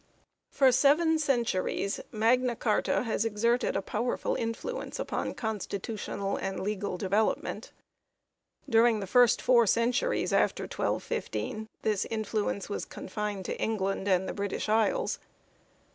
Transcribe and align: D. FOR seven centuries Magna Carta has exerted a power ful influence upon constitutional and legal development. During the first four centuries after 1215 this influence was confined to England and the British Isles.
D. 0.01 0.03
FOR 0.49 0.71
seven 0.71 1.19
centuries 1.19 1.99
Magna 2.11 2.55
Carta 2.55 3.03
has 3.03 3.23
exerted 3.23 3.75
a 3.75 3.83
power 3.83 4.17
ful 4.17 4.33
influence 4.33 4.97
upon 4.97 5.35
constitutional 5.35 6.37
and 6.37 6.59
legal 6.59 6.97
development. 6.97 7.71
During 8.67 8.99
the 8.99 9.05
first 9.05 9.43
four 9.43 9.67
centuries 9.67 10.33
after 10.33 10.63
1215 10.63 11.69
this 11.83 12.05
influence 12.09 12.67
was 12.67 12.83
confined 12.83 13.45
to 13.45 13.61
England 13.61 14.07
and 14.07 14.27
the 14.27 14.33
British 14.33 14.67
Isles. 14.69 15.19